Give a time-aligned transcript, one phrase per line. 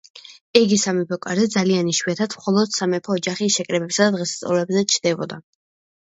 [0.59, 5.39] იგი სამეფო კარზე ძალიან იშვიათად, მხოლოდ სამეფო ოჯახის შეკრებებსა და დღესასწაულებზე ჩნდებოდა.